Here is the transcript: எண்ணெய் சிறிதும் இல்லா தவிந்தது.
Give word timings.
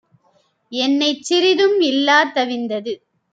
எண்ணெய் 0.71 1.21
சிறிதும் 1.21 1.79
இல்லா 1.81 2.17
தவிந்தது. 2.33 2.95